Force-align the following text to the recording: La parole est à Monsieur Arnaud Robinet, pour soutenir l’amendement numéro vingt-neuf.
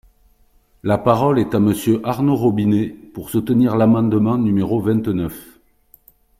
La 0.81 0.97
parole 0.97 1.37
est 1.37 1.53
à 1.53 1.59
Monsieur 1.59 2.01
Arnaud 2.03 2.35
Robinet, 2.35 2.87
pour 2.87 3.29
soutenir 3.29 3.75
l’amendement 3.75 4.39
numéro 4.39 4.81
vingt-neuf. 4.81 5.59